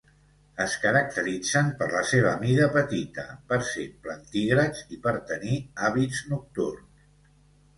[0.63, 5.59] Es caracteritzen per la seva mida petita, per ser plantígrads i per tenir
[5.91, 7.07] hàbits nocturns.